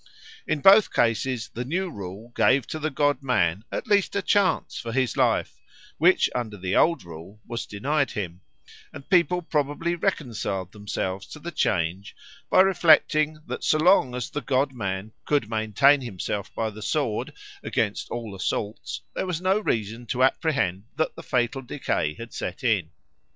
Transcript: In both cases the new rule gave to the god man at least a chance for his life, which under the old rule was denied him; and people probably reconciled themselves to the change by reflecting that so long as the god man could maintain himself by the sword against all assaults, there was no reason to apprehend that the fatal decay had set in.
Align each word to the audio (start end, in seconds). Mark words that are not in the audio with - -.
In 0.47 0.61
both 0.61 0.91
cases 0.91 1.49
the 1.53 1.63
new 1.63 1.87
rule 1.87 2.33
gave 2.35 2.65
to 2.69 2.79
the 2.79 2.89
god 2.89 3.21
man 3.21 3.65
at 3.71 3.85
least 3.85 4.15
a 4.15 4.23
chance 4.23 4.79
for 4.79 4.91
his 4.91 5.15
life, 5.15 5.61
which 5.99 6.27
under 6.33 6.57
the 6.57 6.75
old 6.75 7.03
rule 7.03 7.39
was 7.45 7.67
denied 7.67 8.09
him; 8.09 8.41
and 8.91 9.07
people 9.11 9.43
probably 9.43 9.93
reconciled 9.93 10.71
themselves 10.71 11.27
to 11.27 11.37
the 11.39 11.51
change 11.51 12.15
by 12.49 12.61
reflecting 12.61 13.43
that 13.45 13.63
so 13.63 13.77
long 13.77 14.15
as 14.15 14.31
the 14.31 14.41
god 14.41 14.73
man 14.73 15.11
could 15.23 15.47
maintain 15.47 16.01
himself 16.01 16.51
by 16.55 16.71
the 16.71 16.81
sword 16.81 17.31
against 17.61 18.09
all 18.09 18.33
assaults, 18.35 19.01
there 19.13 19.27
was 19.27 19.39
no 19.39 19.59
reason 19.59 20.07
to 20.07 20.23
apprehend 20.23 20.85
that 20.95 21.15
the 21.15 21.21
fatal 21.21 21.61
decay 21.61 22.15
had 22.15 22.33
set 22.33 22.63
in. 22.63 22.89